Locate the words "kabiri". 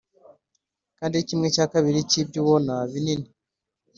1.73-1.99